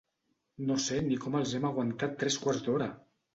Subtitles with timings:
[0.69, 2.89] No sé ni com els hem aguantat tres quarts d'hora!